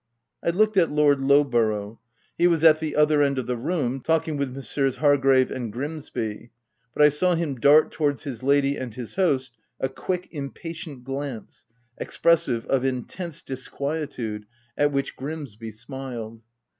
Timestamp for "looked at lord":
0.49-1.19